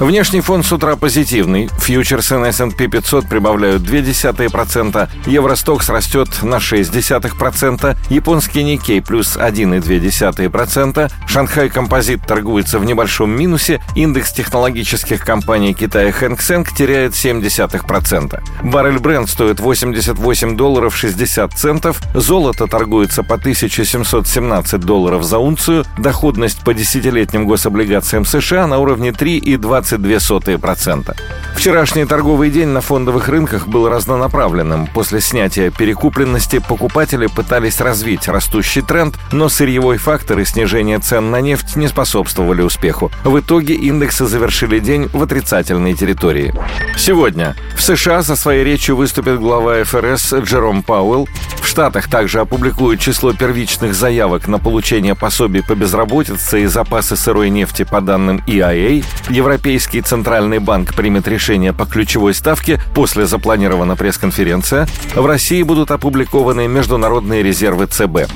Внешний 0.00 0.40
фон 0.40 0.62
с 0.62 0.70
утра 0.70 0.94
позитивный. 0.94 1.68
Фьючерсы 1.80 2.38
на 2.38 2.46
S&P 2.46 2.86
500 2.86 3.28
прибавляют 3.28 3.82
0,2%, 3.82 5.08
Евростокс 5.26 5.88
растет 5.88 6.28
на 6.42 6.56
0,6%, 6.56 7.96
японский 8.08 8.62
Никей 8.62 9.02
плюс 9.02 9.36
1,2%, 9.36 11.10
Шанхай 11.26 11.68
Композит 11.68 12.24
торгуется 12.24 12.78
в 12.78 12.84
небольшом 12.84 13.30
минусе, 13.30 13.80
индекс 13.96 14.32
технологических 14.32 15.24
компаний 15.24 15.74
Китая 15.74 16.12
Хэнк 16.12 16.40
Сэнк 16.40 16.72
теряет 16.76 17.14
0,7%. 17.14 18.40
Баррель 18.62 19.00
бренд 19.00 19.28
стоит 19.28 19.58
88 19.58 20.56
долларов 20.56 20.96
60 20.96 21.52
центов, 21.54 22.00
золото 22.14 22.68
торгуется 22.68 23.24
по 23.24 23.34
1717 23.34 24.80
долларов 24.80 25.24
за 25.24 25.38
унцию, 25.38 25.84
доходность 25.98 26.62
по 26.62 26.72
десятилетним 26.72 27.46
гособлигациям 27.46 28.24
США 28.24 28.68
на 28.68 28.78
уровне 28.78 29.10
3,20 29.10 29.87
0,22%. 29.96 31.16
Вчерашний 31.54 32.04
торговый 32.04 32.50
день 32.50 32.68
на 32.68 32.80
фондовых 32.80 33.28
рынках 33.28 33.66
был 33.66 33.88
разнонаправленным. 33.88 34.86
После 34.86 35.20
снятия 35.20 35.70
перекупленности 35.70 36.60
покупатели 36.60 37.26
пытались 37.26 37.80
развить 37.80 38.28
растущий 38.28 38.80
тренд, 38.80 39.16
но 39.32 39.48
сырьевой 39.48 39.96
фактор 39.96 40.38
и 40.38 40.44
снижение 40.44 41.00
цен 41.00 41.32
на 41.32 41.40
нефть 41.40 41.74
не 41.74 41.88
способствовали 41.88 42.62
успеху. 42.62 43.10
В 43.24 43.40
итоге 43.40 43.74
индексы 43.74 44.26
завершили 44.26 44.78
день 44.78 45.08
в 45.12 45.22
отрицательной 45.22 45.94
территории. 45.94 46.54
Сегодня 46.96 47.56
в 47.76 47.82
США 47.82 48.22
со 48.22 48.36
своей 48.36 48.62
речью 48.62 48.96
выступит 48.96 49.40
глава 49.40 49.82
ФРС 49.82 50.34
Джером 50.34 50.82
Пауэлл. 50.84 51.28
В 51.60 51.66
Штатах 51.66 52.08
также 52.08 52.40
опубликуют 52.40 53.00
число 53.00 53.32
первичных 53.32 53.94
заявок 53.94 54.46
на 54.48 54.58
получение 54.58 55.14
пособий 55.14 55.62
по 55.62 55.74
безработице 55.74 56.62
и 56.62 56.66
запасы 56.66 57.16
сырой 57.16 57.50
нефти 57.50 57.84
по 57.84 58.00
данным 58.00 58.42
EIA. 58.46 59.04
Европейский 59.78 60.02
центральный 60.02 60.58
банк 60.58 60.92
примет 60.92 61.28
решение 61.28 61.72
по 61.72 61.86
ключевой 61.86 62.34
ставке. 62.34 62.80
После 62.96 63.26
запланирована 63.26 63.94
пресс-конференция. 63.94 64.88
В 65.14 65.24
России 65.24 65.62
будут 65.62 65.92
опубликованы 65.92 66.66
международные 66.66 67.44
резервы 67.44 67.86
ЦБ. 67.86 68.28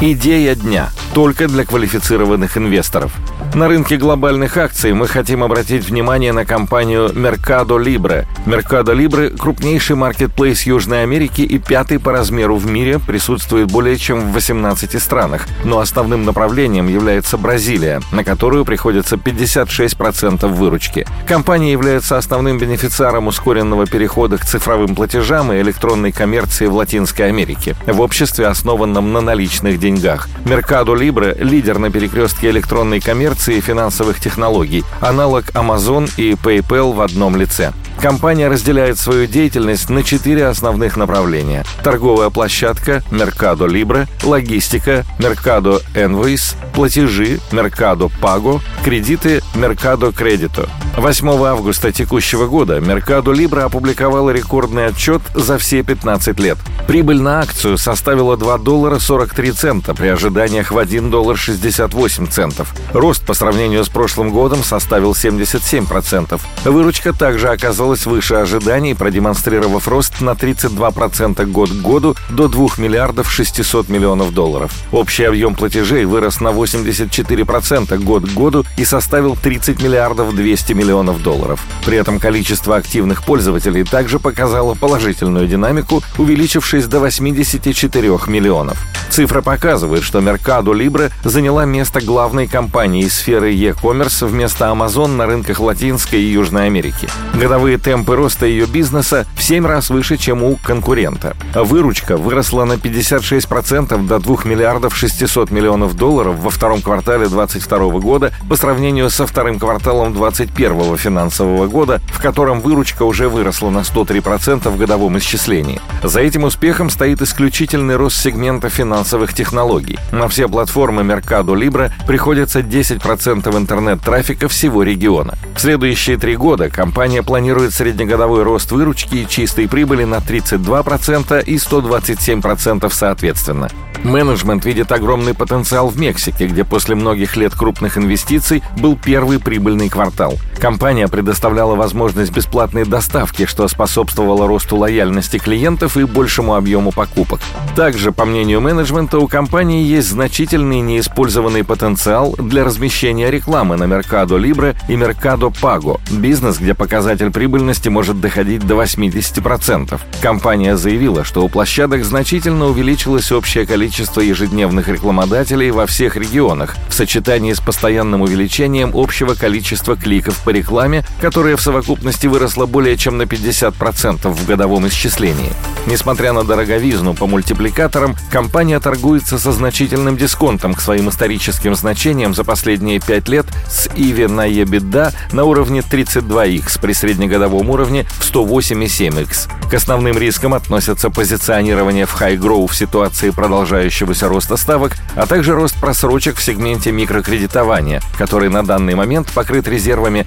Идея 0.00 0.54
дня 0.54 0.90
только 1.12 1.48
для 1.48 1.64
квалифицированных 1.64 2.56
инвесторов. 2.56 3.12
На 3.54 3.68
рынке 3.68 3.96
глобальных 3.96 4.56
акций 4.56 4.92
мы 4.92 5.06
хотим 5.06 5.44
обратить 5.44 5.88
внимание 5.88 6.32
на 6.32 6.44
компанию 6.44 7.10
Mercado 7.10 7.78
Libre. 7.80 8.26
Mercado 8.46 8.92
Libre– 8.96 9.36
крупнейший 9.38 9.94
маркетплейс 9.94 10.64
Южной 10.64 11.04
Америки 11.04 11.42
и 11.42 11.58
пятый 11.58 12.00
по 12.00 12.10
размеру 12.10 12.56
в 12.56 12.66
мире, 12.66 12.98
присутствует 12.98 13.70
более 13.70 13.96
чем 13.96 14.30
в 14.30 14.32
18 14.32 15.00
странах. 15.00 15.46
Но 15.62 15.78
основным 15.78 16.24
направлением 16.24 16.88
является 16.88 17.38
Бразилия, 17.38 18.00
на 18.10 18.24
которую 18.24 18.64
приходится 18.64 19.14
56% 19.14 20.48
выручки. 20.48 20.83
Компания 21.26 21.72
является 21.72 22.18
основным 22.18 22.58
бенефициаром 22.58 23.26
ускоренного 23.26 23.86
перехода 23.86 24.38
к 24.38 24.44
цифровым 24.44 24.94
платежам 24.94 25.52
и 25.52 25.60
электронной 25.60 26.12
коммерции 26.12 26.66
в 26.66 26.74
Латинской 26.74 27.28
Америке, 27.28 27.76
в 27.86 28.00
обществе, 28.00 28.46
основанном 28.46 29.12
на 29.12 29.20
наличных 29.20 29.78
деньгах. 29.78 30.28
Mercado 30.44 30.94
Libre– 30.96 31.36
лидер 31.42 31.78
на 31.78 31.90
перекрестке 31.90 32.50
электронной 32.50 33.00
коммерции 33.00 33.56
и 33.56 33.60
финансовых 33.60 34.20
технологий, 34.20 34.84
аналог 35.00 35.50
Amazon 35.50 36.10
и 36.16 36.32
PayPal 36.32 36.92
в 36.92 37.00
одном 37.00 37.36
лице. 37.36 37.72
Компания 38.00 38.48
разделяет 38.48 38.98
свою 38.98 39.26
деятельность 39.26 39.88
на 39.88 40.02
четыре 40.02 40.46
основных 40.46 40.96
направления. 40.96 41.64
Торговая 41.82 42.30
площадка 42.30 43.02
Mercado 43.10 43.66
Libre, 43.66 44.06
логистика 44.22 45.04
Mercado 45.18 45.82
Envoys, 45.94 46.54
платежи 46.74 47.38
Mercado 47.50 48.10
Pago, 48.20 48.60
кредиты 48.84 49.40
Mercado 49.54 50.12
Credito. 50.12 50.68
8 50.96 51.28
августа 51.28 51.90
текущего 51.90 52.46
года 52.46 52.78
Mercado 52.78 53.34
Libre 53.34 53.62
опубликовала 53.62 54.30
рекордный 54.30 54.86
отчет 54.86 55.22
за 55.34 55.58
все 55.58 55.82
15 55.82 56.38
лет. 56.38 56.56
Прибыль 56.86 57.20
на 57.20 57.40
акцию 57.40 57.78
составила 57.78 58.36
2 58.36 58.58
доллара 58.58 59.00
43 59.00 59.52
цента 59.52 59.94
при 59.94 60.06
ожиданиях 60.06 60.70
в 60.70 60.78
1 60.78 61.10
доллар 61.10 61.36
68 61.36 62.28
центов. 62.28 62.72
Рост 62.92 63.26
по 63.26 63.34
сравнению 63.34 63.84
с 63.84 63.88
прошлым 63.88 64.30
годом 64.30 64.62
составил 64.62 65.12
77%. 65.12 66.40
Выручка 66.64 67.12
также 67.12 67.48
оказалась 67.48 68.06
выше 68.06 68.34
ожиданий, 68.34 68.94
продемонстрировав 68.94 69.88
рост 69.88 70.20
на 70.20 70.30
32% 70.30 71.44
год 71.46 71.70
к 71.70 71.82
году 71.82 72.14
до 72.30 72.46
2 72.46 72.68
миллиардов 72.78 73.30
600 73.32 73.88
миллионов 73.88 74.32
долларов. 74.32 74.70
Общий 74.92 75.24
объем 75.24 75.56
платежей 75.56 76.04
вырос 76.04 76.40
на 76.40 76.48
84% 76.48 77.98
год 77.98 78.24
к 78.24 78.32
году 78.32 78.64
и 78.76 78.84
составил 78.84 79.36
30 79.36 79.82
миллиардов 79.82 80.34
200 80.34 80.72
миллионов 80.72 80.83
долларов. 81.22 81.64
При 81.84 81.96
этом 81.96 82.18
количество 82.18 82.76
активных 82.76 83.24
пользователей 83.24 83.84
также 83.84 84.18
показало 84.18 84.74
положительную 84.74 85.46
динамику, 85.48 86.02
увеличившись 86.18 86.86
до 86.86 87.00
84 87.00 88.18
миллионов. 88.26 88.84
Цифра 89.14 89.42
показывает, 89.42 90.02
что 90.02 90.18
Mercado 90.18 90.74
Libre 90.74 91.12
заняла 91.22 91.64
место 91.66 92.00
главной 92.00 92.48
компании 92.48 93.06
сферы 93.06 93.52
e-commerce 93.52 94.26
вместо 94.26 94.64
Amazon 94.64 95.14
на 95.14 95.26
рынках 95.26 95.60
Латинской 95.60 96.20
и 96.20 96.32
Южной 96.32 96.66
Америки. 96.66 97.08
Годовые 97.32 97.78
темпы 97.78 98.16
роста 98.16 98.44
ее 98.44 98.66
бизнеса 98.66 99.24
в 99.36 99.42
7 99.44 99.64
раз 99.68 99.90
выше, 99.90 100.16
чем 100.16 100.42
у 100.42 100.56
конкурента. 100.56 101.36
Выручка 101.54 102.16
выросла 102.16 102.64
на 102.64 102.72
56% 102.72 104.04
до 104.04 104.18
2 104.18 104.36
миллиардов 104.46 104.96
600 104.96 105.52
миллионов 105.52 105.94
долларов 105.94 106.34
во 106.40 106.50
втором 106.50 106.82
квартале 106.82 107.28
2022 107.28 108.00
года 108.00 108.32
по 108.48 108.56
сравнению 108.56 109.10
со 109.10 109.28
вторым 109.28 109.60
кварталом 109.60 110.12
2021 110.12 110.96
финансового 110.96 111.68
года, 111.68 112.00
в 112.12 112.20
котором 112.20 112.60
выручка 112.60 113.04
уже 113.04 113.28
выросла 113.28 113.70
на 113.70 113.82
103% 113.82 114.68
в 114.68 114.76
годовом 114.76 115.18
исчислении. 115.18 115.80
За 116.02 116.18
этим 116.18 116.42
успехом 116.42 116.90
стоит 116.90 117.22
исключительный 117.22 117.94
рост 117.94 118.20
сегмента 118.20 118.68
финансовых 118.68 119.03
технологий. 119.32 119.98
На 120.12 120.28
все 120.28 120.48
платформы 120.48 121.02
Mercado 121.02 121.54
Libre 121.54 121.92
приходится 122.06 122.60
10% 122.60 123.56
интернет-трафика 123.56 124.48
всего 124.48 124.82
региона. 124.82 125.34
В 125.56 125.60
следующие 125.60 126.16
три 126.16 126.36
года 126.36 126.70
компания 126.70 127.22
планирует 127.22 127.74
среднегодовой 127.74 128.42
рост 128.42 128.72
выручки 128.72 129.16
и 129.16 129.28
чистой 129.28 129.68
прибыли 129.68 130.04
на 130.04 130.16
32% 130.16 131.44
и 131.44 131.56
127% 131.56 132.90
соответственно. 132.92 133.68
Менеджмент 134.02 134.64
видит 134.66 134.92
огромный 134.92 135.34
потенциал 135.34 135.88
в 135.88 135.98
Мексике, 135.98 136.46
где 136.46 136.64
после 136.64 136.94
многих 136.94 137.36
лет 137.36 137.54
крупных 137.54 137.96
инвестиций 137.96 138.62
был 138.78 138.98
первый 139.02 139.38
прибыльный 139.38 139.88
квартал. 139.88 140.38
Компания 140.58 141.08
предоставляла 141.08 141.74
возможность 141.74 142.32
бесплатной 142.32 142.84
доставки, 142.84 143.44
что 143.44 143.68
способствовало 143.68 144.48
росту 144.48 144.76
лояльности 144.76 145.38
клиентов 145.38 145.96
и 145.96 146.04
большему 146.04 146.54
объему 146.54 146.90
покупок. 146.90 147.40
Также, 147.76 148.12
по 148.12 148.24
мнению 148.24 148.60
менеджмента, 148.60 149.18
у 149.18 149.28
компании 149.28 149.84
есть 149.84 150.08
значительный 150.08 150.80
неиспользованный 150.80 151.64
потенциал 151.64 152.34
для 152.38 152.64
размещения 152.64 153.30
рекламы 153.30 153.76
на 153.76 153.84
Mercado 153.84 154.40
Libre 154.40 154.74
и 154.88 154.94
Mercado 154.94 155.52
Pago, 155.52 156.00
бизнес, 156.10 156.58
где 156.58 156.72
показатель 156.72 157.30
прибыльности 157.30 157.88
может 157.88 158.20
доходить 158.20 158.66
до 158.66 158.74
80%. 158.74 160.00
Компания 160.22 160.76
заявила, 160.76 161.24
что 161.24 161.44
у 161.44 161.48
площадок 161.48 162.04
значительно 162.04 162.66
увеличилось 162.66 163.32
общее 163.32 163.66
количество 163.66 164.20
ежедневных 164.20 164.88
рекламодателей 164.88 165.70
во 165.70 165.86
всех 165.86 166.16
регионах 166.16 166.76
в 166.88 166.94
сочетании 166.94 167.52
с 167.52 167.60
постоянным 167.60 168.22
увеличением 168.22 168.92
общего 168.94 169.34
количества 169.34 169.96
кликов 169.96 170.40
по 170.44 170.53
рекламе, 170.54 171.04
которое 171.20 171.56
в 171.56 171.60
совокупности 171.60 172.26
выросло 172.26 172.66
более 172.66 172.96
чем 172.96 173.18
на 173.18 173.22
50% 173.22 174.28
в 174.28 174.46
годовом 174.46 174.88
исчислении. 174.88 175.52
Несмотря 175.86 176.32
на 176.32 176.44
дороговизну 176.44 177.14
по 177.14 177.26
мультипликаторам, 177.26 178.16
компания 178.30 178.80
торгуется 178.80 179.38
со 179.38 179.52
значительным 179.52 180.16
дисконтом 180.16 180.74
к 180.74 180.80
своим 180.80 181.10
историческим 181.10 181.74
значениям 181.74 182.34
за 182.34 182.42
последние 182.42 183.00
5 183.00 183.28
лет 183.28 183.46
с 183.68 183.88
EV 183.88 184.28
на 184.28 184.48
EBITDA 184.48 185.12
на 185.32 185.44
уровне 185.44 185.80
32x 185.80 186.80
при 186.80 186.92
среднегодовом 186.94 187.68
уровне 187.68 188.06
в 188.18 188.34
108,7x. 188.34 189.68
К 189.70 189.74
основным 189.74 190.16
рискам 190.16 190.54
относятся 190.54 191.10
позиционирование 191.10 192.06
в 192.06 192.20
high-grow 192.20 192.66
в 192.66 192.74
ситуации 192.74 193.30
продолжающегося 193.30 194.28
роста 194.28 194.56
ставок, 194.56 194.96
а 195.16 195.26
также 195.26 195.54
рост 195.54 195.78
просрочек 195.80 196.36
в 196.36 196.42
сегменте 196.42 196.92
микрокредитования, 196.92 198.00
который 198.16 198.48
на 198.48 198.64
данный 198.64 198.94
момент 198.94 199.30
покрыт 199.32 199.68
резервами 199.68 200.26